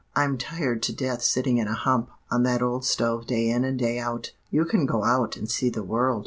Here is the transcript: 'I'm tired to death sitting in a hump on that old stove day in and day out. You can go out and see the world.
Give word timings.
'I'm 0.15 0.39
tired 0.39 0.81
to 0.81 0.93
death 0.93 1.21
sitting 1.21 1.59
in 1.59 1.67
a 1.67 1.75
hump 1.75 2.09
on 2.31 2.41
that 2.41 2.63
old 2.63 2.83
stove 2.85 3.27
day 3.27 3.51
in 3.51 3.63
and 3.63 3.77
day 3.77 3.99
out. 3.99 4.31
You 4.49 4.65
can 4.65 4.87
go 4.87 5.03
out 5.03 5.37
and 5.37 5.47
see 5.47 5.69
the 5.69 5.83
world. 5.83 6.19